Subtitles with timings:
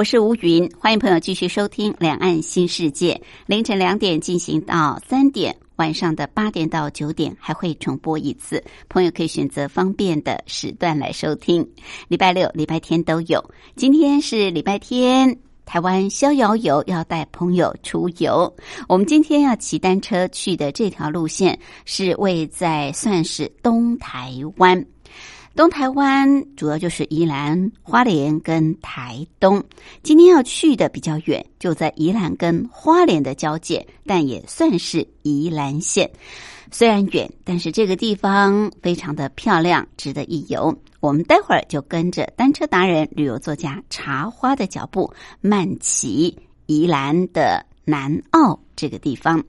[0.00, 3.12] 我是吴云，欢迎朋友继续收听《两岸新世界》，
[3.44, 11.68] 凌晨两点进行到三点，晚上的八点到九点还会重播一次，朋友可以选择方便的时段来收听。
[12.08, 13.44] 礼拜六、礼拜天都有。
[13.76, 15.36] 今天是礼拜天，
[15.66, 18.50] 台湾逍遥游要带朋友出游。
[18.88, 24.82] 我们今天要骑单车去的这条路线是位在算是东台湾。
[25.56, 29.62] 东台湾主要就是宜兰、花莲跟台东。
[30.02, 36.10] 今天要去的比较远，就在宜兰跟花莲的交界，但也算是宜兰县。
[36.70, 40.74] 虽然远，但是这个地方非常的漂亮，值得一游。
[41.00, 49.44] 我们待会儿就跟着单车达人、旅游作家茶花的脚步，慢骑宜兰的南澳这个地方。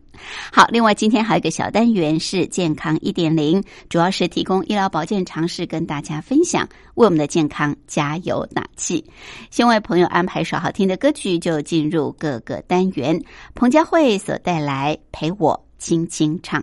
[0.52, 9.04] 好，另外今天还有一个小单元是健康一点零，主要是提供医疗保健常识跟大家分享，为我们的健康加油打气。
[9.50, 13.18] 先为朋友安排首好听的歌曲，就进入各个单元。
[13.56, 16.62] 彭佳慧所带来《陪我轻轻唱》。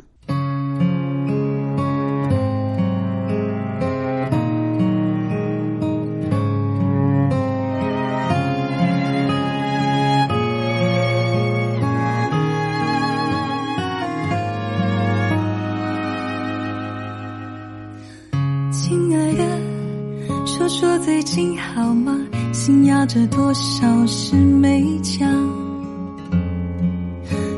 [21.30, 22.18] 心好吗？
[22.54, 25.30] 心压着多少事没讲，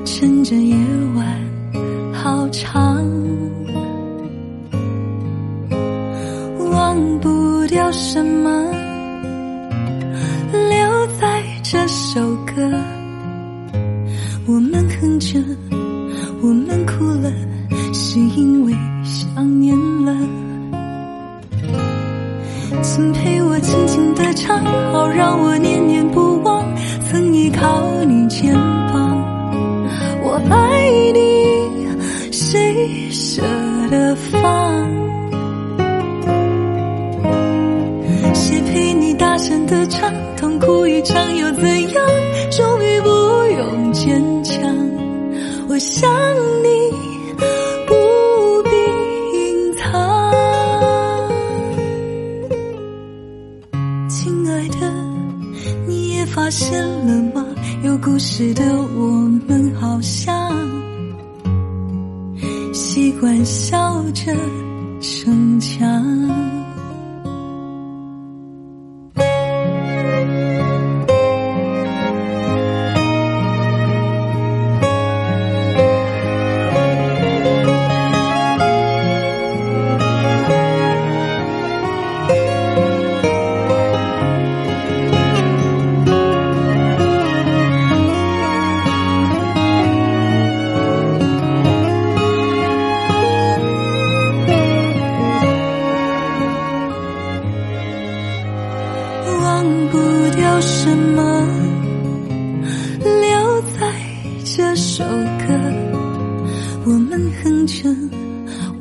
[0.04, 0.76] 趁着夜
[1.14, 2.89] 晚好长，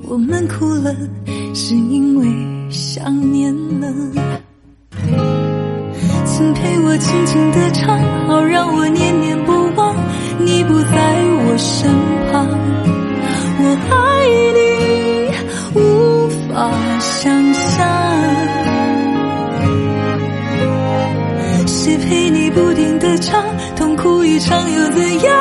[0.10, 0.92] 我们哭了，
[1.54, 2.28] 是因为
[2.72, 3.88] 想念了。
[6.26, 9.96] 请陪我轻轻地唱，好让我念念不忘。
[10.40, 11.16] 你不在
[11.46, 11.94] 我身
[12.32, 12.48] 旁，
[13.60, 13.96] 我爱
[14.56, 17.88] 你无法想象。
[21.68, 23.46] 谁陪你不停地唱，
[23.76, 25.39] 痛哭一场又怎样？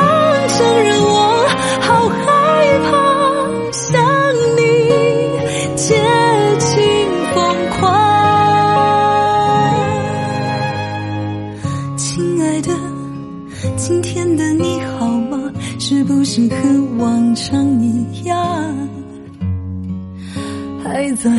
[21.21, 21.29] 在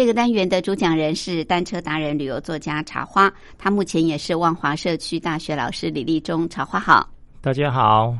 [0.00, 6.48] 这个单元的主讲人是单车达人、旅游作家茶花，他目前也是万华社区大学老师李立忠。
[6.48, 7.06] 茶花好，
[7.42, 8.16] 大家好。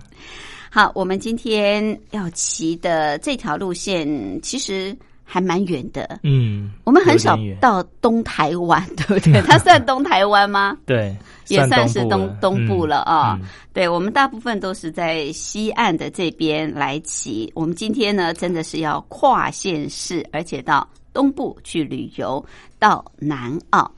[0.71, 4.07] 好，我们今天要骑的这条路线
[4.43, 4.95] 其实
[5.25, 6.21] 还蛮远的。
[6.23, 9.41] 嗯，我们很少到东台湾，对不对？
[9.41, 10.77] 它算东台湾吗？
[10.85, 11.17] 对，
[11.49, 13.39] 也算是东东部了啊。
[13.41, 17.51] 嗯对，我们大部分都是在西岸的这边来骑。
[17.55, 22.45] 我们今天呢，真的是要跨县市，而且到东部去旅游，
[22.79, 23.91] 到南澳。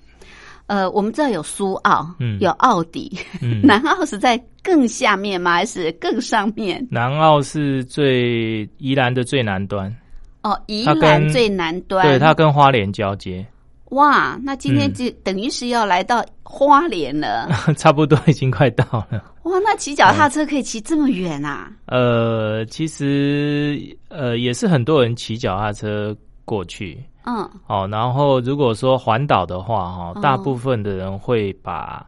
[0.67, 3.11] 呃，我们知道有苏澳，嗯有奥迪，
[3.43, 5.53] 嗯 南澳是在更下面吗？
[5.55, 6.87] 还是更上面？
[6.91, 9.95] 南澳是最宜兰的最南端，
[10.43, 12.07] 哦，宜它兰最南端。
[12.07, 13.45] 对，它跟花莲交接，
[13.91, 17.51] 哇，那今天嗯就等于是要来到花莲了。
[17.77, 19.23] 差不多已经快到了。
[19.43, 21.71] 哇，那骑脚踏车可以骑这么远啊？
[21.87, 23.79] 呃，其实
[24.09, 27.89] 呃也是很多人骑脚踏车过去嗯，哦。
[27.91, 32.07] 然后如果说环岛的话，哈、哦大部分的人会把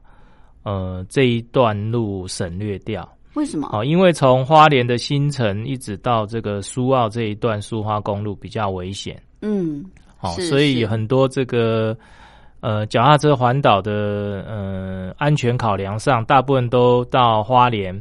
[0.62, 3.08] 呃这一段路省略掉。
[3.34, 3.68] 为什么？
[3.72, 9.84] 哦，因为从花莲的新城一直到这个苏澳这一段苏花公路比较危险，嗯，
[10.20, 11.96] 哦，所以很多这个
[12.60, 17.92] 呃脚踏车环岛的呃安全考量上，大部分都到花莲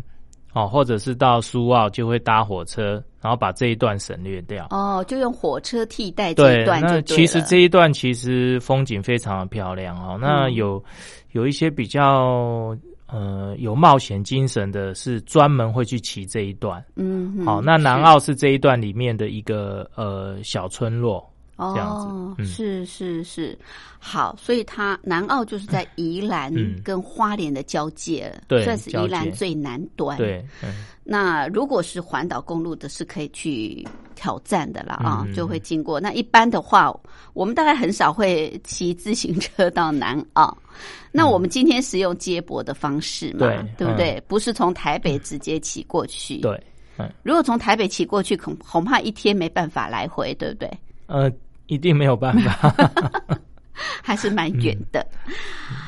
[0.53, 4.67] 哦，或者是到苏澳就会搭火车，然后把这一段省略掉。
[4.69, 10.17] 哦，就用火车替代这一，段就那其实这一段其实风景非常的漂亮哦。
[10.21, 10.83] 那嗯有
[11.31, 12.77] 有一些比较
[13.07, 16.83] 呃有冒险精神的，是专门会去骑这一段。
[16.95, 21.27] 嗯哼，好、那南澳是这一段里面的一个呃小村落，
[21.57, 23.57] 这样子哦，嗯是是是，
[23.99, 33.85] 好，所以它南澳就是在宜兰嗯跟花莲的交界，对算是宜兰最南端。，对，嗯那如果是环岛公路的，是可以去
[34.15, 35.99] 挑战的了啊，嗯就会经过。
[35.99, 36.93] 那一般的话，
[37.33, 40.57] 我们大概很少会骑自行车到南澳。
[41.11, 44.23] 那我们今天使用接驳的方式嘛，对对不对？
[44.27, 46.59] 不是从台北直接骑过去。，对，
[47.21, 50.71] 如果从台北骑过去，恐恐怕一天没办法来回，对不对？
[51.13, 51.31] 呃，
[51.67, 52.73] 一定没有办法。
[54.01, 55.05] 还是蛮远的。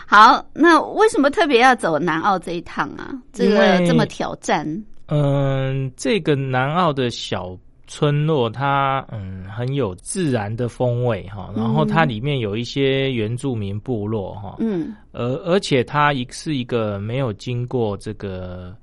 [0.07, 3.13] 好，那为什么特别要走南澳这一趟啊？
[3.33, 4.65] 这个这么挑战，
[5.07, 18.75] 嗯，这个南澳的小村落，它嗯很有自然的风味哈，然后它里面有一些原住民部落哈，嗯，而而且它一是一个没有经过这个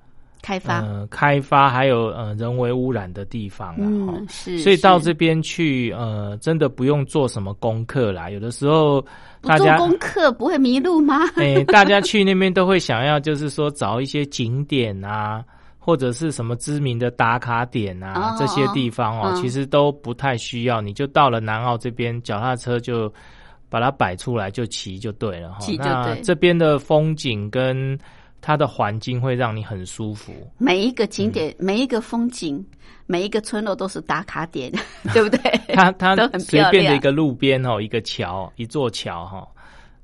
[0.43, 4.19] 开发，呃开发还有呃人为污染的地方了哈。
[4.19, 8.29] 嗯，是，所以到是这边去，呃，真的不用做什么功课啦。
[8.29, 9.01] 有的时候
[9.41, 11.21] 大家，功课不会迷路吗？
[11.37, 15.45] 哎、大家去那边都会想要，就是说找一些景点啊，
[15.79, 20.81] 或者是什么知名的打卡点啊，哦这些地方哦，嗯其实都不太需要。
[20.81, 23.13] 你就到了南澳这边，脚踏车就
[23.69, 25.59] 把它摆出来就骑就对了哈。
[25.79, 27.97] 那对这边的风景跟
[28.43, 30.35] 它的环境会让你很舒服。
[30.59, 32.63] 每一个景嗯点、每一个风景、
[33.07, 34.71] 每一个村落都是打卡点，
[35.15, 35.39] 对不对？
[35.75, 39.49] 它它都很随便的一个路边哦，一个桥，一座桥哈，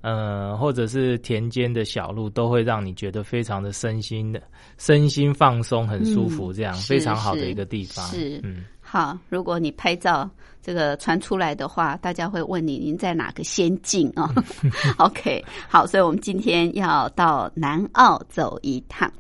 [0.03, 4.41] 呃，或者是田间的小路，都会让你觉得非常的身心的
[4.79, 8.07] 身心放松，很舒服，这样、嗯非常好的一个地方。
[8.07, 10.27] 是嗯，好，如果你拍照
[10.63, 14.33] 这个传出来的话，大家会问你您在哪个仙境啊、
[14.97, 19.13] OK，好，所以我们今天要到南澳走一趟。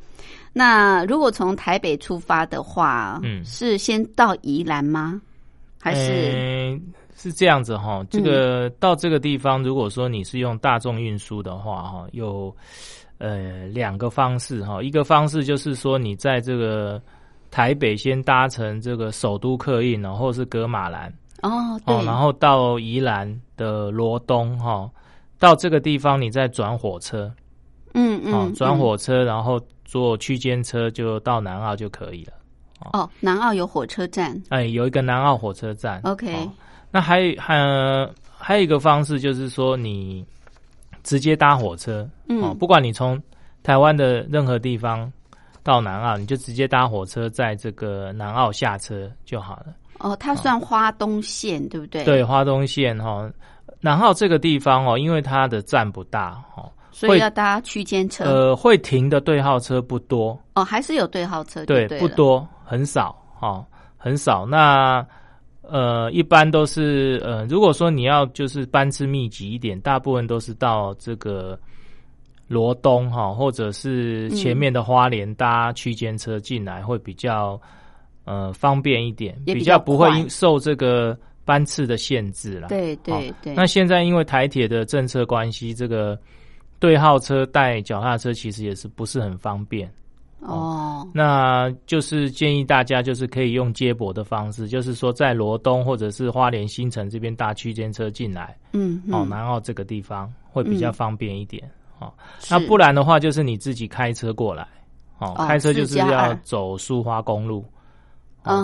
[0.55, 5.21] 那如果从台北出发的话，嗯是先到宜兰吗？
[5.79, 6.81] 还是、呃
[7.15, 8.03] 是这样子哈？
[8.09, 12.57] 这个、到这个地方，如果说你是用大众运输的话哈，有
[13.19, 17.03] 呃两个方式哈，一个方式就是说你在这个
[17.50, 21.12] 台北先搭乘这个首都客运然后是格马兰。
[21.43, 24.90] 哦，然后到宜兰的罗东哈、
[25.38, 27.33] 到这个地方你再转火车，
[27.95, 32.33] 嗯嗯，哦，转嗯火车，然后坐区间车就到南澳就可以了。
[32.93, 34.37] 哦，南澳有火车站。
[34.49, 36.00] 哎，有一个南澳火车站。
[36.02, 36.50] OK，哦、
[36.90, 37.57] 那还还
[38.37, 40.26] 还有一个方式就是说，你
[41.05, 42.09] 直接搭火车。
[42.28, 43.21] 嗯，哦，不管你从
[43.62, 45.09] 台湾的任何地方
[45.69, 49.67] 到南澳，你就直接搭火车，在这个南澳下车就好了。
[49.99, 52.03] 哦，它算花东线，对不对？
[52.05, 53.31] 对，花东线哈。
[53.79, 58.25] 南澳这个地方哦，因为它的站不大哦，所以要搭区间车。
[58.25, 63.63] 呃，会停的对号车不多哦，还是有对号车，对，不多，很少哦，
[63.99, 64.47] 很少。
[64.47, 65.07] 那
[65.61, 71.61] 呃，一般都是呃，如果说你要就是班次密集一点，大部分都是到这个
[72.49, 77.61] 罗东哈，或者是前面的花莲搭区间车进来会比较
[78.25, 81.17] 呃方便一点，比较不会受这个。
[81.49, 83.55] 班次的限制了，对对对。
[83.55, 86.21] 那现在因为台铁的政策关系，这个
[86.78, 89.90] 对号车带脚踏车其实也是不是很方便
[90.40, 91.09] 哦。
[91.14, 101.62] 那就是建议大家就是可以用接驳的方式，就是说在罗东或者是花莲新城这边搭区间车进来，嗯，哦，南澳这个地方会比较方便一点
[102.00, 102.12] 哦。
[102.50, 104.67] 那不然的话，就是你自己开车过来，
[105.19, 107.64] 哦，开车就是要走苏花公路。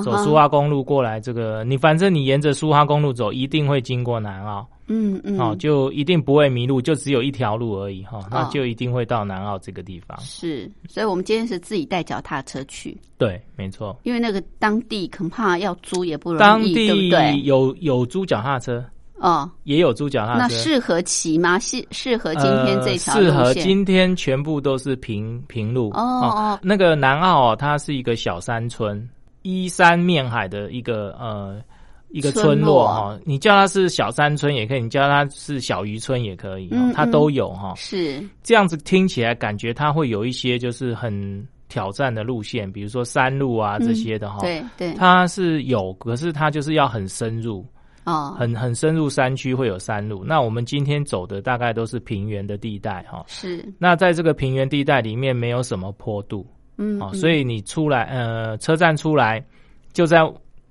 [0.02, 10.18] 走苏花公路过来，这个你反正你沿着苏花公路走，一定会经过南澳，嗯嗯，哦，就一定不会迷路，就只有一条路而已哈，那就一定会到南澳这个地方。
[10.20, 18.82] 是，所以我们今天是自己带脚踏车去，对，没错，因为那个当地恐怕要租也不容易，当地有有租脚踏车，
[19.18, 21.58] 哦，也有猪脚踏车，那适合骑吗？
[21.58, 25.90] 适适合今天这条适合今天全部都是平平路。
[25.90, 29.08] 哦哦，那个南澳它是一个小山村。
[29.42, 31.60] 依山面海的一个呃
[32.08, 37.74] 一个村落哈，你叫它是小山村也可以，你叫它是小渔村也可以，它都有哈。
[37.76, 38.26] 是。
[38.42, 44.38] 这样子听起来，感觉它会有一些就是很挑战的路线，比如说山路啊这些的哈。
[44.40, 47.66] 对对，它是有，可是它就是要很深入
[48.04, 50.22] 哦，很很深入山区会有山路。
[50.24, 53.24] 那我们今天走的大概都是平原的地带哈。
[53.26, 56.46] 是那在这个平原地带里面没有什么坡度。
[56.76, 59.44] 嗯，哦，所以你出来，呃，车站出来，
[59.92, 60.20] 就在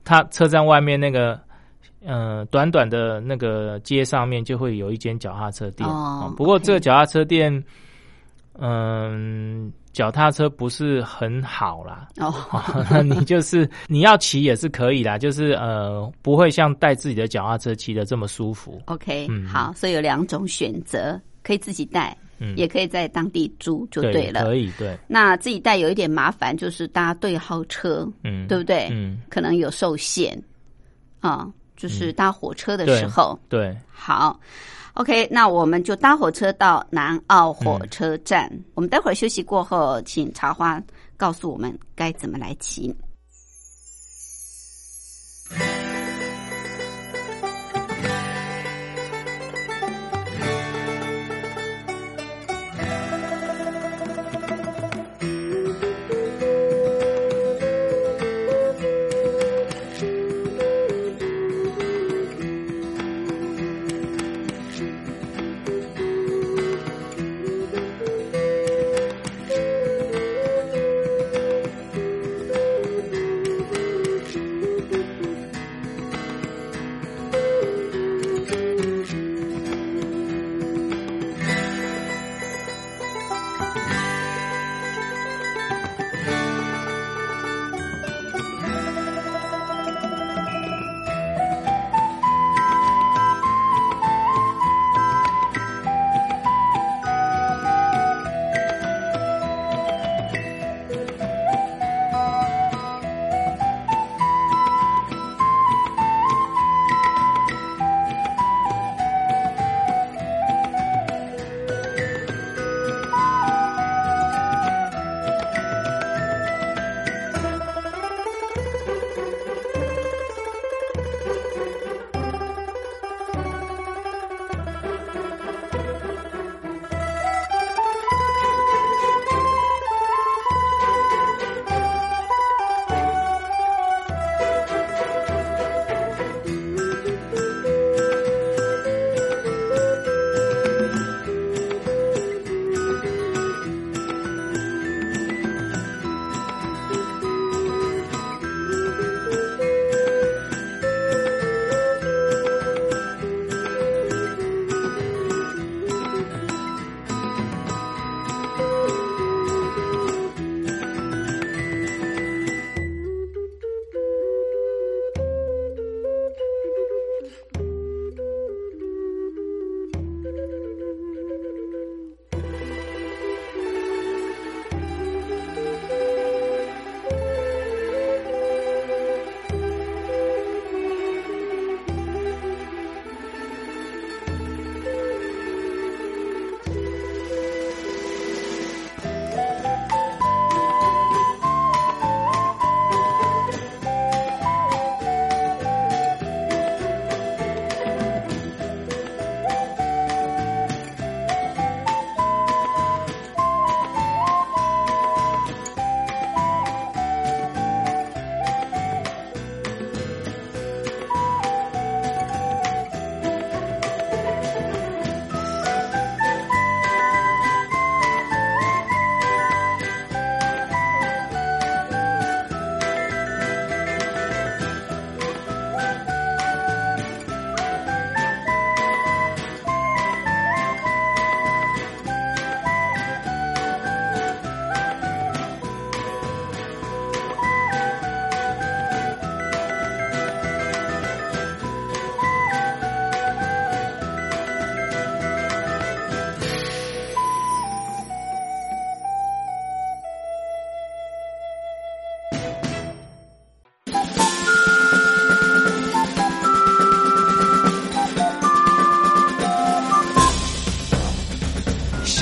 [0.03, 1.39] 他车站外面那个，
[2.05, 5.87] 呃，短短的那个街上面，就会有一间脚踏车店。
[5.89, 7.63] 哦，不过这个脚踏车店，
[8.59, 12.07] 嗯，脚踏车不是很好啦。
[12.17, 12.33] 哦，
[13.03, 18.81] 你就是你要骑也是可以啦，就是呃，不会像带自己的脚踏车骑的这么舒服。
[18.85, 22.15] OK，好，所以有两种选择，可以自己带。
[22.57, 24.97] 也可以在当地租就对了，可以对。
[25.07, 28.89] 那自己带有一点麻烦，就是搭对号车，嗯，对不对？
[28.91, 30.37] 嗯，可能有受限
[31.21, 33.73] 啊，就是搭火车的时候，对。
[33.89, 34.37] 好
[34.93, 38.51] ，OK，那我们就搭火车到南澳火车站。
[38.73, 40.81] 我们待会儿休息过后，请茶花
[41.17, 42.95] 告诉我们该怎么来骑。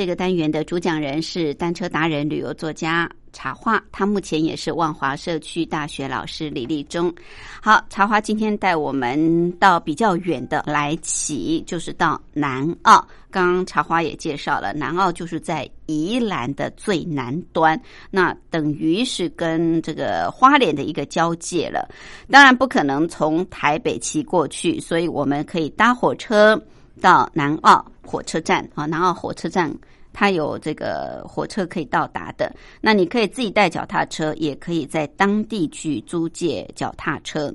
[0.00, 7.14] 这个单元的主讲人是单车达人、旅游作家茶花，他目前也是万华社区大学老师李立忠。
[7.60, 13.06] 好，茶花今天带我们到比较远的来起，就是到南澳。
[13.30, 17.78] 刚刚茶花也介绍了，南澳就是在宜兰的最南端，
[18.10, 21.86] 那等于是跟这个花莲的一个交界了。
[22.30, 26.58] 当然不可能从台北骑过去，所以我们可以搭火车
[27.02, 29.70] 到南澳火车站啊，南澳火车站。
[30.12, 37.52] 它有这个火车可以到达的，那你可以自己带脚踏车，也可以在当地去租借脚踏车。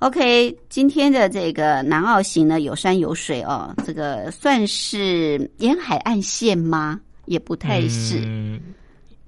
[0.00, 7.00] OK，今天的这个南澳行呢，有山有水哦，这个算是沿海岸线吗？
[7.24, 8.60] 也不太是，嗯，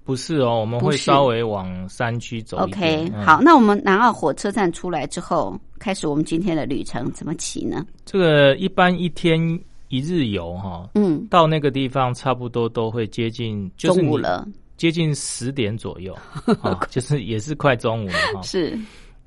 [0.05, 2.59] 不是哦，我们会稍微往山区走。
[2.59, 7.85] OK，嗯好，那我们南澳火车站出来之后，开始我们今天的旅程，怎么骑呢？
[8.05, 9.41] 这个一般一天
[9.89, 14.47] 一日游哈，嗯，到那个地方差不多都会接近，就是中午了，
[14.77, 16.15] 接近十点左右
[16.61, 18.43] 啊，就是也是快中午了哈。
[18.45, 18.79] 是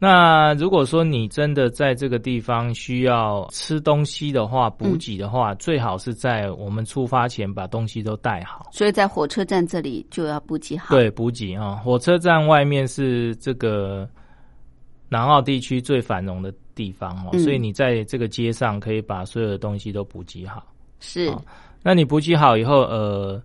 [0.04, 8.68] 那如果说你真的在这个地方需要吃东西的话，补给的话，最好是在我们出发前把东西都带好。
[8.72, 14.10] 所以在火车站这里就要补给好。，对，补给啊，火车站外面是这个
[15.08, 20.66] 南澳地区最繁荣的地方哦，嗯所以你在这个街上可以把所有的东西都补给好。
[21.00, 21.44] 是好
[21.82, 23.42] 那你补给好以后，呃，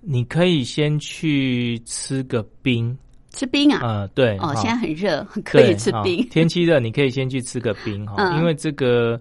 [0.00, 2.96] 你可以先去吃个冰，
[3.30, 3.80] 吃冰啊。
[3.82, 6.24] 呃，对，哦，现在很热， 可以吃冰。
[6.30, 9.20] 天气热，你可以先去吃个冰哈，嗯因为这个。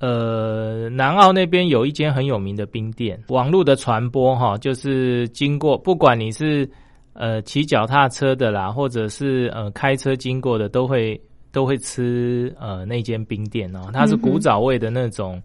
[0.00, 6.68] 呃，南澳那边有一间很有名的冰店，网络的传播哈，就是经过，不管你是
[7.14, 11.18] 呃骑脚踏车的啦，或者是呃开车经过的，都会
[11.54, 15.40] 都会吃呃那间冰店哦，它是古早味的那种，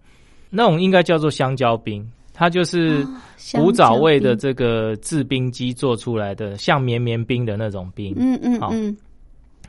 [0.49, 3.05] 那种应该叫做香蕉冰，它就是
[3.53, 8.97] 古早味的冰这个制冰机做出来的，像绵绵冰的那种冰，嗯嗯好嗯，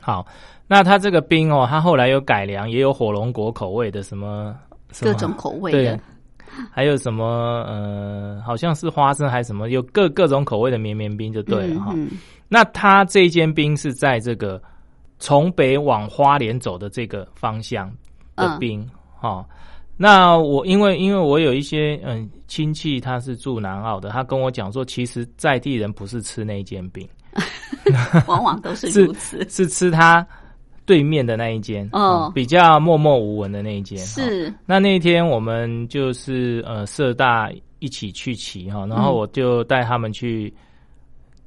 [0.01, 0.25] 好，
[0.67, 4.55] 那它这个冰哦，它后来有改良，也有火龙果口味的，什么
[4.99, 5.99] 各种口味对的，，
[6.71, 11.93] 还有什么呃，好像是花生还是什么，有各各种口味的绵绵冰就对了哈。
[11.95, 12.09] 嗯。
[12.53, 14.61] 那它这间冰是在这个
[15.21, 17.87] 从北往花莲走的这个方向
[18.35, 18.59] 的嗯。
[18.59, 19.45] 冰哈、
[19.95, 27.07] 那我因为因为我有一些嗯亲戚他是住南澳的，他跟我讲说，其实在地人不是吃那间冰，
[27.85, 27.93] 嗯
[28.25, 29.47] 往往都是 是如此。
[29.47, 30.25] 是吃他
[30.87, 32.25] 对面的那一间哦。
[32.25, 33.99] 嗯比较默默无闻的那一间。
[33.99, 39.15] 哦是，那那一天我们就是呃社大一起去骑哈，然后嗯。
[39.17, 40.51] 我就带他们去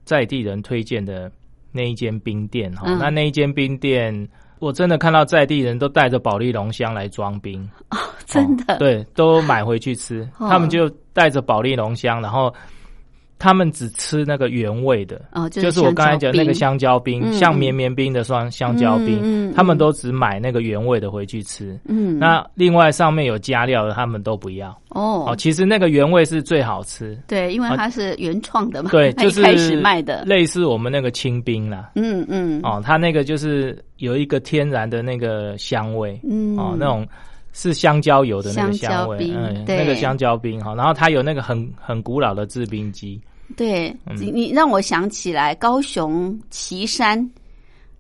[0.05, 1.29] 在地人推荐的
[1.75, 2.85] 那一间冰店哈。
[2.87, 4.29] 嗯那那一间冰店，
[4.61, 10.27] 我真的看到在地人都带着保利龙箱来装冰哦，真的哦对，都买回去吃。
[10.39, 12.55] 哦他们就带着保利龙箱，然后
[13.39, 15.21] 他们只吃那个原味的。
[15.33, 17.33] 哦，就就是我刚才讲那个香香蕉冰，嗯。
[17.35, 19.55] 像绵绵冰的双香蕉冰，嗯嗯嗯。
[19.55, 21.79] 他们都只买那个原味的回去吃。
[21.85, 24.71] 嗯，那另外上面有加料的，他们都不要。
[24.91, 31.91] 哦，哦，其实那个原味是最好吃，对，因为它是原创的嘛，对， 就是一开始卖的，类似我们那个清冰啦。
[31.97, 37.07] 嗯嗯，哦，它那个就是有一个天然的那个香味，嗯，哦，那种
[37.55, 43.19] 是香蕉油的那个香香味，嗯，那个香蕉冰哈，然后它有那个很很古老的制冰机，
[43.57, 44.15] 对嗯。
[44.17, 47.31] 你你让我想起来，高雄旗山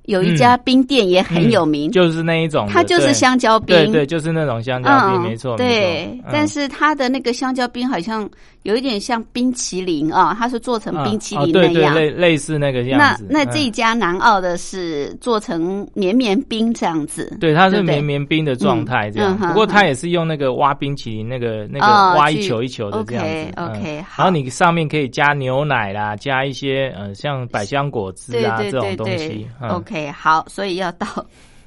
[0.05, 0.37] 有一嗯。
[0.37, 6.21] 家冰店也很有名，就是那一种，它就是香蕉冰，对对，就是那种香蕉冰，没错，对。
[6.33, 8.29] 但是它的那个香蕉冰好像
[8.65, 11.95] 有一点像冰淇淋啊，它是做成冰淇淋啊对对那样。
[11.95, 13.25] 类类似那个样子。
[13.31, 21.87] 那那嗯这一家南澳的是做成绵绵冰这样子，对，它是绵绵冰的状态这样，不过它也是用那个挖冰淇淋那个那个
[22.19, 23.53] 挖一球一球的这样子。
[23.57, 24.05] OK，OK，嗯。
[24.05, 24.25] 好。
[24.25, 29.47] 然后你上面可以加牛奶啦，加一些呃像百香果汁啊这种东西。
[29.63, 31.07] 嗯 OK，好，所以要到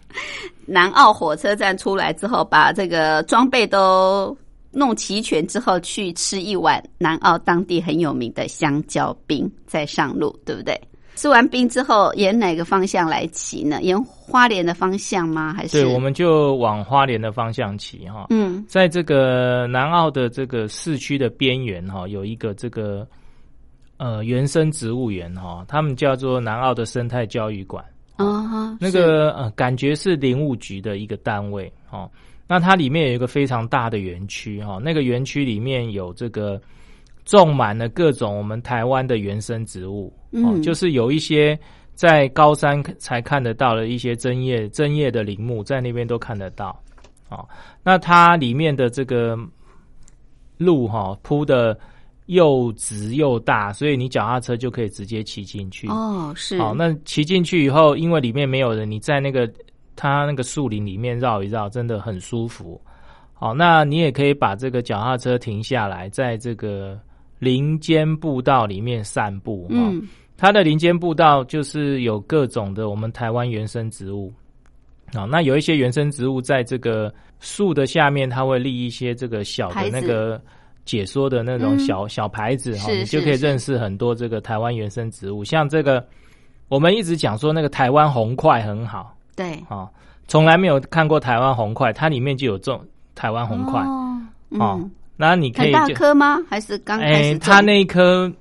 [0.68, 4.38] 南澳火车站出来之后，把这个装备都
[4.72, 10.78] 弄齐全之后，去吃一碗南澳当地很有名的香蕉冰，再上路，对不对？
[11.16, 13.82] 吃完冰之后，沿哪个方向来骑呢？
[13.82, 15.54] 沿花莲的方向吗？
[15.54, 18.28] 还是对，我们就往花莲的方向骑哈。
[18.30, 23.08] 嗯在这个南澳的这个市区的边缘哈，有一个这个
[23.96, 27.84] 呃原生植物园哈，他们叫做南澳的生态教育馆。
[28.18, 32.10] 哦哈，那个呃，感觉是林务局的一个单位哦。
[32.48, 36.60] 那它里面有一个非常大的园区哈、哦，那个园区里面有这个
[37.26, 41.60] 种满了各种我们台湾的原生植物哦，嗯就是有一些
[41.94, 46.80] 在高山才看得到的一些针叶针叶的林木，在那边都看得到
[47.30, 47.46] 哦。
[47.84, 49.38] 那它里面的这个
[50.58, 51.78] 路哈、铺的
[52.28, 59.52] 又直又大，所以你脚踏车就可以直接骑进去哦是好，那骑进去以后，因为里面没有人，你在那个
[59.96, 62.80] 它那个树林里面绕一绕，真的很舒服。
[63.34, 67.00] 好，那你也可以把这个脚踏车停下来，在这个
[67.40, 69.64] 林间步道里面散步。
[69.64, 70.08] 哈、嗯
[70.40, 74.32] 它的林间步道就是有各种的我们台湾原生植物。
[75.14, 80.40] 啊，那有一些原生植物在这个树的下面，它会立一些这个小的那个
[80.88, 81.80] 解说的那种嗯。
[81.80, 86.04] 小、小牌子哈，是你就可以认识很多这个台湾原生植物，像这个
[86.68, 89.16] 我们一直讲说那个台湾红块很好。
[89.36, 89.64] 对。
[89.70, 89.88] 哦，
[90.28, 93.82] 从来没有看过台湾红块，它里面就有种台湾红块。
[93.82, 94.20] 哦
[94.58, 96.38] 哦嗯，那你可很大以就颗吗？
[96.50, 97.54] 还是刚开哎，始种？
[97.54, 98.32] 它那一颗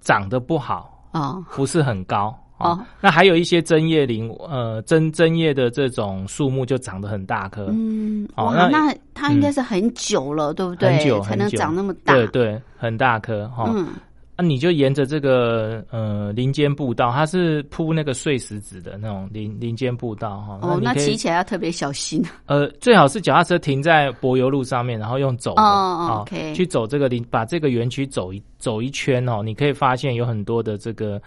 [0.00, 1.42] 长得不好，哦。
[1.56, 2.38] 不是很高。
[2.58, 10.96] 哦哦，那还有一些针叶林，呃，针针叶的这种树木就长得很大棵，嗯，哦哇，那那它应该是很久了，对不对？
[10.96, 12.14] 很久才能长那么大。
[12.14, 13.70] 对对，很大棵哈。
[13.74, 13.88] 嗯，
[14.36, 20.58] 那、你就沿着这个呃林间步道，它是铺那个碎石子的那种林林间步道哈。
[20.62, 22.22] 哦，那骑起来要特别小心。
[22.46, 31.20] 呃，最好是脚踏车停在柏油路上面，然后用走的哦，OK 去走这个林，把这个园区走一走一圈哦，你可以发现有很多的这个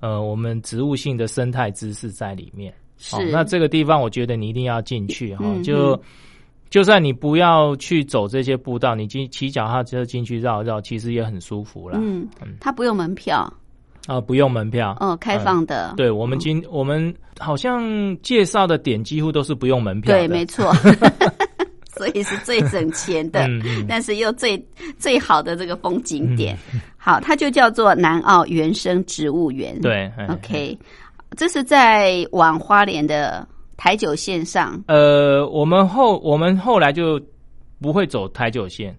[0.00, 2.72] 呃我们植物性的生态知识在里面。
[2.96, 6.00] 是，哦，那这个地方我觉得你一定要进去哈、嗯就嗯
[6.68, 11.98] 就算你不要去走这些步道，你进骑脚踏车进去绕一绕，其实也很舒服啦。
[12.02, 12.28] 嗯，
[12.60, 13.50] 它不用门票，
[14.06, 14.94] 啊、不用门票。
[15.00, 15.94] 哦，开放的。
[15.96, 20.14] 对我们今我们好像介绍的点几乎都是不用门票。
[20.14, 20.70] 对，没错。
[21.98, 23.46] 所以是最省钱的，
[23.86, 24.56] 但是又最
[24.98, 26.56] 最好的这个风景点。
[26.96, 29.78] 好，它就叫做南澳原生植物园。
[29.80, 30.78] 对哎，OK，
[31.36, 34.82] 这是在往花莲的台九线上。
[34.88, 37.20] 呃，我们后我们后来就
[37.80, 38.96] 不会走台九线，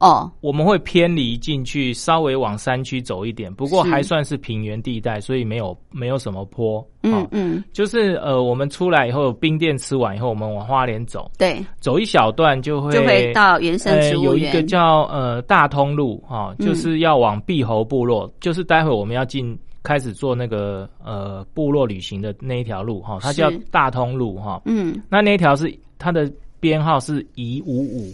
[0.00, 0.30] 哦。
[0.40, 6.84] 我们会偏离进去，稍微往山区走一点，不过还算是平原地带，所以没有没有什么坡。
[7.02, 7.28] 嗯哦。
[7.30, 14.62] 嗯，就是呃，我们出来以后，冰店吃完以后，我们往花莲走，对，走一小段就会就会到原生呃植物有一个。
[14.62, 16.66] 叫呃大通路哈、嗯。
[16.66, 28.12] 就是要往碧猴部落，就是待会我们要进开始做那个呃部落旅行的那一条路哈、它叫大通路哈、嗯，那那一条是它的编号是一五五，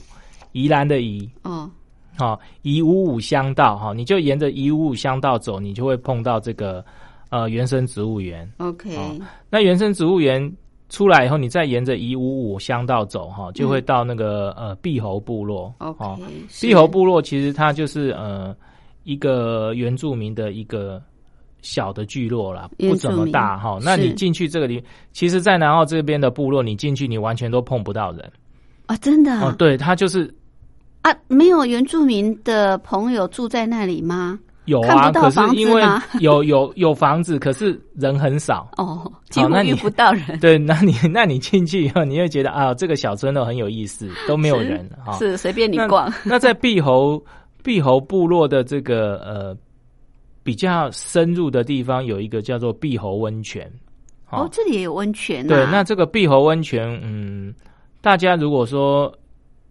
[0.57, 1.29] 宜兰的宜。
[1.43, 1.71] 哦，
[2.17, 6.83] 好，宜五五乡道哈，你就沿着宜五五乡道走，你就会碰到这个
[7.29, 8.51] 呃原生植物园。
[8.57, 9.15] OK，哦
[9.51, 10.51] 那原生植物园
[10.89, 15.75] 出来以后，你再沿着宜五五乡道走哈，就会到那个、呃碧猴部落。
[15.79, 18.57] 嗯 OK，哦，是碧猴部落其实它就是呃
[19.05, 21.03] 一个原住民的一个
[21.61, 23.79] 小的聚落啦，不怎么大哈。
[23.83, 28.33] 那你进去这个里，其实，在南澳这边的部落，你进去你完全都碰不到人。
[28.87, 30.33] 啊，真的哦，对，它就是
[31.07, 34.37] 啊，没有原住民的朋友住在那里吗？
[34.65, 38.69] 有啊，看不到可是房子因为吗有有有房子，可是人很少。
[38.77, 45.13] 哦，几乎遇不到人， 对，那你那你进去以后，你会觉得啊，这个小村落很有意思，都没有是人哈。
[45.13, 46.13] 是随便你逛。
[46.25, 47.25] 那在碧猴
[47.63, 49.57] 碧猴部落的这个呃
[50.43, 53.71] 比较深入的地方，有一个叫做碧猴温泉。
[54.25, 55.49] 好哦，这里也有温泉啊。
[55.49, 57.55] 对，那这个碧猴温泉，嗯，
[58.01, 59.17] 大家如果说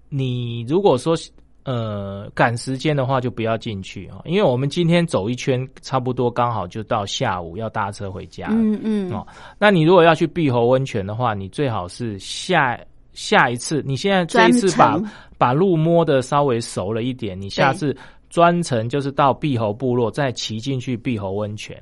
[0.10, 1.15] 你如果说
[1.63, 8.48] 呃赶时间的话，就不要进去啊，因为我们今天走一圈，差不多刚好就到下午要搭车回家。
[8.52, 9.26] 嗯嗯，哦
[9.58, 12.80] 那你如果要去碧猴温泉的话，你最好是下
[13.13, 15.02] 下一次，你现在这一次把
[15.38, 17.96] 把路摸的稍微熟了一点，你下次
[18.30, 21.82] 专程就是到碧猴部落再骑进去碧猴温泉。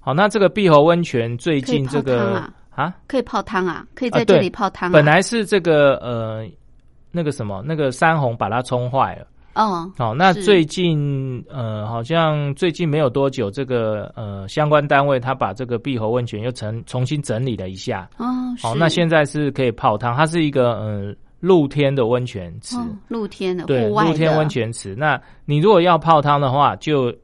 [0.00, 4.92] 好，那这个碧猴温泉最近这个啊啊，可以泡汤啊，可以在这里泡汤啊。
[4.92, 6.44] 本来是这个呃
[7.12, 9.26] 那个什么那个山洪把它冲坏了。
[9.54, 18.08] 哦，好，那最近呃，好像最近没有多久，这个呃相关单位他把这个碧猴温泉又重重新整理了一下。
[18.16, 18.24] 哦，
[18.58, 24.94] 好，是那现在是可以泡汤，它是一个呃露天的温泉池，哦，露天的，对，露天温泉池。
[24.96, 27.14] 那你如果要泡汤的话，就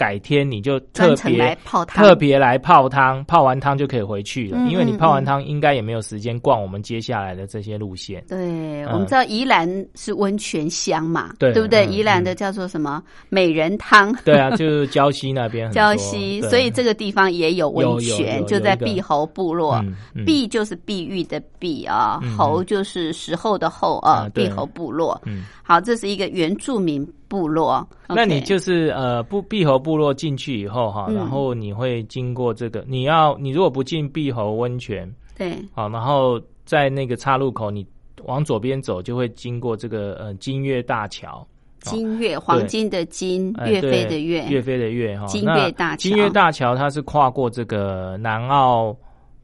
[0.00, 8.24] 改天你就特来别泡汤，特别来泡汤，泡完汤就可以回去了，嗯因为你嗯泡完汤应该也没有时间逛我们接下来的这些路线。
[8.26, 8.86] 对，嗯。
[8.92, 11.84] 我们知道宜兰是温泉乡嘛，对不对？
[11.86, 13.02] 嗯宜兰的叫做什么？
[13.28, 14.10] 美人汤。
[14.24, 19.74] 对啊，就是礁溪那边 礁溪，所以这个地方也有温泉，就在碧侯部落。
[19.84, 20.24] 嗯嗯。
[20.24, 25.20] 碧就是碧玉的碧啊，嗯侯就是时候的候啊碧侯部落。
[25.26, 27.88] 嗯，好，这是一个原住民部落。
[28.08, 31.14] 那你就是呃，不碧侯部落进去以后哈，嗯。
[31.14, 35.56] 然后你会经过这个，你要你如果不进碧侯温泉，对。
[35.72, 37.86] 好，然后在那个岔路口，你
[38.24, 41.46] 往左边走就会经过这个呃金月大桥，
[41.82, 45.96] 金月，黄金的金，岳飞的岳，岳飞的岳哈，金月大桥。
[45.96, 48.94] 金月大桥它是跨过这个南澳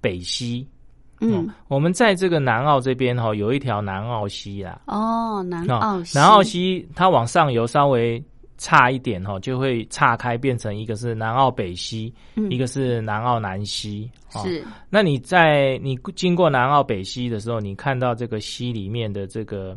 [0.01, 0.67] 北溪，
[1.21, 8.23] 嗯，我们在这个南澳这边哈有一条南澳溪啦，哦，南哦澳溪，南澳溪它往上游稍微
[8.59, 12.51] 差一点哈，就会岔开变成一个是南澳北溪，嗯。
[12.51, 14.11] 一个是南澳南溪。
[14.33, 14.43] 哦。
[14.45, 14.65] 是。
[14.89, 19.77] 那你在你经过南澳北溪的时候，你看到这个溪里面的这个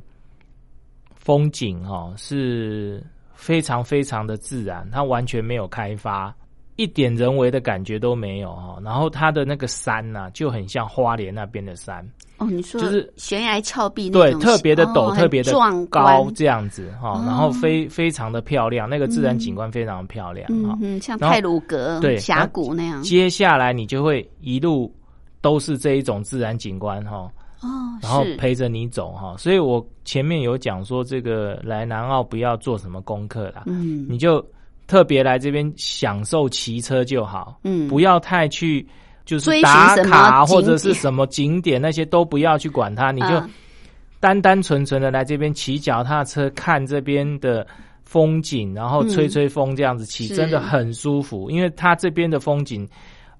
[1.13, 6.33] 风景哈、是非常非常的自然，它完全没有开发，
[6.79, 17.23] 一点人为的感觉都没有哈、然后它的那个山呐、就很像花莲那边的山，哦，你说就是悬崖峭壁那对，特别的陡，哦特别的壮高观这样子哈、哦。
[17.25, 23.03] 然后非非常的漂亮，那个自然景观非常漂亮哈、嗯嗯，像泰鲁阁对峡谷那样。
[23.03, 24.89] 接下来你就会一路
[25.41, 27.29] 都是这一种自然景观哈、
[27.61, 27.69] 哦，
[28.01, 34.05] 然后陪着你走哈，所以我前面有讲说，这个来南澳不要做什么功课啦，嗯。
[34.07, 34.41] 你就
[34.89, 37.87] 特别来这边享受骑车就好，嗯。
[37.87, 38.85] 不要太去
[39.23, 43.49] 就是打卡或者是什么景点那些都不要去管它，你就啊。
[44.19, 47.65] 单单纯纯的来这边骑脚踏车看这边的。
[48.09, 50.35] 风景，然后吹吹风，这样子骑、是。
[50.35, 52.89] 真的很舒服，因为它这边的风景，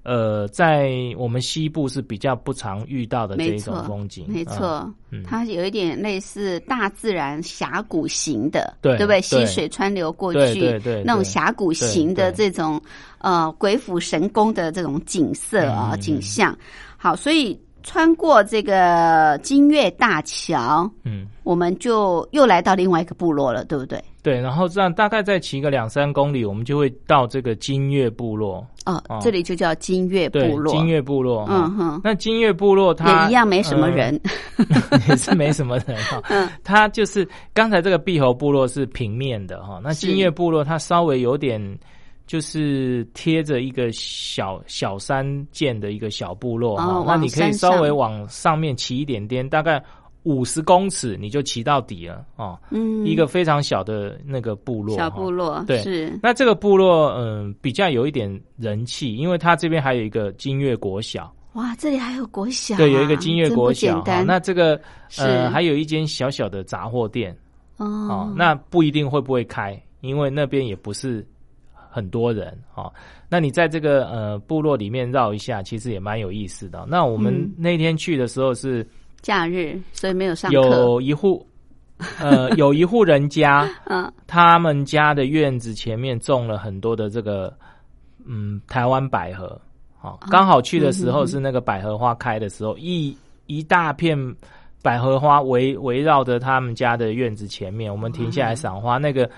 [0.02, 9.20] 呃，在我们西部是比较不常遇到的这一种风景，嗯没错，嗯它有一点类似大自然峡谷型的，对不对？
[9.20, 12.80] 溪水川流过去，对对对那种峡谷型的这种
[13.18, 16.56] 呃鬼斧神工的这种景色啊、景象。
[16.96, 24.02] 好，所以穿过这个金月大桥，嗯，我们就又来到另外一个部落了，对不对？
[24.22, 28.64] 对，然后这样大概再骑个两三公里，我们就会到这个金月部落。
[28.84, 31.46] 哦，哦这里就叫金月部，落，金月部落。
[31.48, 34.20] 嗯嗯哼，那金月部落它也一样没什么呃人，
[35.08, 36.20] 也是没什么人哈。
[36.28, 41.58] 嗯它就是刚才这个碧猴部落是平面的哈，那金月部落它稍微有点
[42.30, 49.82] 就是贴着一个小小山涧的一个小部落哈，哦那你可以稍微往上面骑一点点，大概
[50.22, 52.56] 五十公尺你就骑到底了哦。
[52.70, 55.82] 嗯，一个非常小的那个部落，小部落，对。
[55.82, 56.16] 是。
[56.22, 64.04] 那这个部落，嗯、比较有一点人气，因为它这边还有一个金月国小，哇，这里还有国小啊、对，有一个金月国小。
[64.24, 65.24] 那这个是。
[65.24, 67.36] 呃，还有一间小小的杂货店
[67.78, 67.86] 哦。
[68.08, 71.26] 哦，，那不一定会不会开，因为那边也不是
[71.90, 72.92] 很多人哦。
[73.28, 76.86] 那你在这个呃部落里面绕一下，其实也蛮有意思的。
[76.88, 78.86] 那我们嗯那天去的时候是
[79.20, 80.56] 假日，所以没有上课。
[80.56, 81.46] 有一户。
[82.18, 87.54] 呃， 有一户人家，嗯他们家的院子前面种了很多的这个
[88.24, 89.60] 嗯台湾百合，
[89.98, 94.16] 好、刚好去的时候是那个百合花开的时候，一一大片
[94.80, 99.30] 百合花围围绕着他们家的院子前面，我们停下来赏花，那个。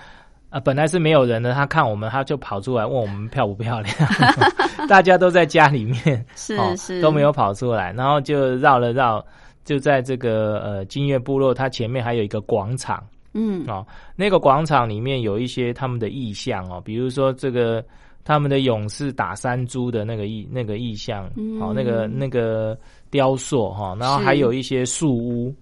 [0.53, 3.95] 啊，本来是没有人的，他看我们，他就跑出来问我们漂不漂亮。
[4.87, 9.25] 大家都在家里面，是哦是都没有跑出来，然后就绕了绕，
[9.65, 13.83] 就在这个呃金月部落，它前面还有一个广场，嗯哦，
[14.15, 17.83] 那个广场里面有一些他们的意象哦，比如说这个
[18.23, 22.77] 他们的勇士打山猪的那个意那个意象，嗯哦，那个那个
[23.09, 25.55] 雕塑哈、然后还有一些树屋，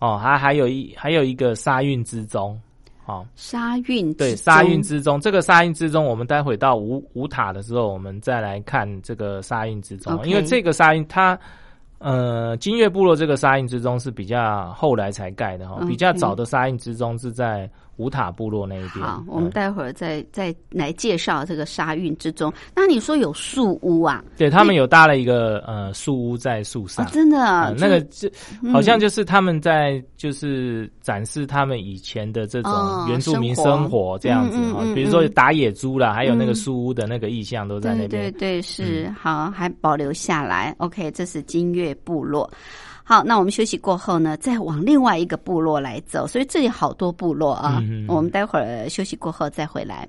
[0.00, 2.60] 哦，还还有一还有一个沙运之钟，
[3.06, 10.26] 哦，沙运对，之沙中运之中，这个沙运之中，我们待会到五五塔的时候，我们再来看这个沙运之中。
[10.26, 11.38] 因为这个沙运它。
[11.98, 19.04] 呃，金月部落这个沙印之中是比较后来才盖的哈比较早的沙印之中是在五塔部落那一边。
[19.04, 22.52] 好，我们嗯待会儿再再来介绍这个沙运之中。
[22.74, 24.22] 那你说有树屋啊？
[24.36, 34.58] 对他们有搭了一个呃树屋在树哦上，，真的那个就就好像嗯就是他们在就是展示他们以前的这种哦原住民生活这样子
[34.94, 38.10] 比如说打野猪啦，还有那个嗯树屋的那个意象都在那边。
[38.10, 40.74] 对对对，是、嗯好，还保留下来。
[40.78, 42.50] OK，这是金月部落。
[43.06, 47.82] 好，那我们休息过后呢，再往另外一个部落来走，所以这里好多部落啊。
[48.08, 50.08] 我们待会儿休息过后再回来。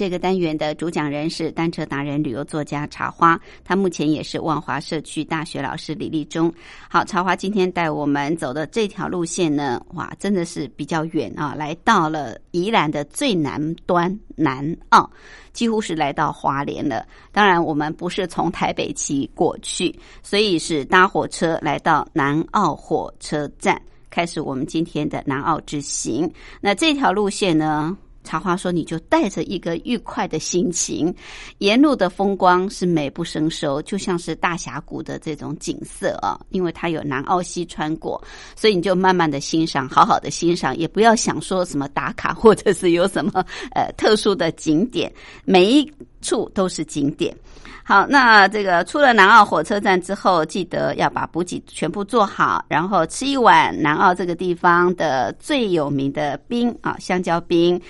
[0.00, 6.50] 这个单元的主讲人是单车达人、旅游作家茶花，他目前也是万华社区大学老师李立忠。
[6.88, 15.10] 好，茶花今天带我们走的这条路线呢，哇，真的是比较远啊，来到了宜兰的最南端南澳，
[15.52, 17.06] 几乎是来到花莲了。
[17.30, 23.78] 当然，我们不是从台北骑过去，所以是搭火车来到南澳火车站，
[24.08, 26.32] 开始我们今天的南澳之行。
[26.58, 27.94] 那这条路线呢？
[28.22, 31.12] 茶花说：“你就带着一个愉快的心情，
[31.58, 36.38] 沿路的风光是美不胜收，就像是大峡谷的这种景色啊。
[36.50, 38.22] 因为它有南澳溪穿过，
[38.54, 43.44] 所以你就慢慢的欣赏，好好的欣赏，也不要想说什么打卡或者是有什么
[43.74, 45.10] 呃特殊的景点，
[45.44, 45.90] 每一
[46.20, 47.34] 处都是景点。
[47.82, 57.80] 好，那这个出了南澳火车站之后，记得要把补给全部做好，然后吃一碗南澳这个地方的最有名的冰啊，香蕉冰。”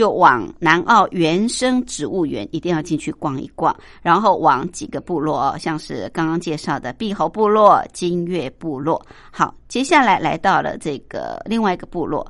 [0.00, 9.04] 就往南澳原生植物园一定要进去逛一逛，然后往几个部落，像是刚刚介绍的碧猴部落、金月部落。
[9.30, 12.26] 好，接下来来到了这个另外一个部落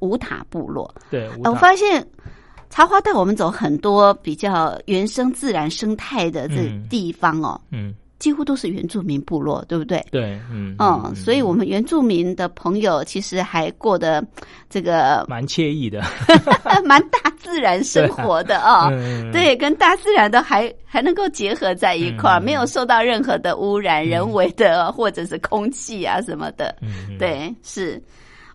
[0.00, 0.92] 五塔部落。
[1.12, 2.04] 对，我发现
[2.70, 7.60] 茶花带我们走很多比较原生自然生态的这地方哦。
[7.70, 7.94] 嗯。
[8.22, 10.00] 几乎都是原住民部落，对不对？
[10.12, 14.24] 对，嗯嗯，所以我们原住民的朋友其实还过得
[14.70, 16.00] 这个蛮惬意的，
[16.86, 18.88] 蛮大自然生活的啊。
[19.34, 26.76] 对，跟大自然的还还能够结合在一块儿，没有受到任何的污染，人为的或者是空气啊什么的。
[27.18, 28.00] 对，是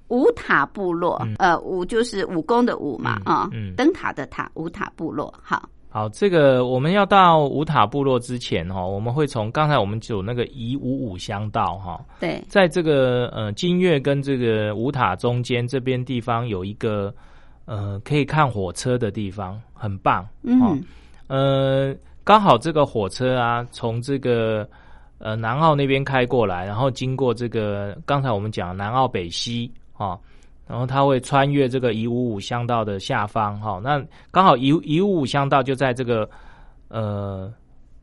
[0.07, 5.68] 五塔部落，呃，五就是武功的武嘛，啊，灯塔的塔，五塔部落，好。
[5.90, 17.12] 好，这个我们要到五塔部落之前哈，我们会从刚才我们走那个宜五五乡道哈，对，在这个呃金月跟这个五塔中间这边地方有一个
[17.66, 20.84] 呃可以看火车的地方，很棒，嗯，
[21.28, 24.68] 呃，刚好这个火车啊从这个
[25.20, 30.20] 呃南澳那边开过来，然后经过这个刚才我们讲南澳北溪啊。
[30.68, 36.30] 然后它会穿越这个一五五乡道的下方，哈，那刚好一一五五乡道就在这个
[36.89, 37.51] 呃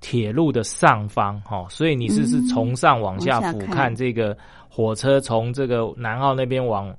[0.00, 4.36] 铁路的上方，哈，所以你是是从上往下俯瞰这个
[4.68, 6.94] 火车从这个南澳那边往